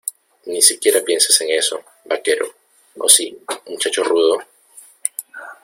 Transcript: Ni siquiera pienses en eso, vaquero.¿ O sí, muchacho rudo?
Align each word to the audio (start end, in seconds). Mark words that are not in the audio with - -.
Ni 0.47 0.63
siquiera 0.63 1.03
pienses 1.05 1.39
en 1.41 1.51
eso, 1.51 1.79
vaquero.¿ 2.05 2.51
O 2.97 3.07
sí, 3.07 3.37
muchacho 3.67 4.03
rudo? 4.03 4.39